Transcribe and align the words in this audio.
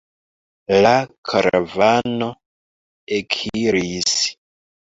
La 0.85 0.93
karavano 1.33 2.31
ekiris. 3.19 4.19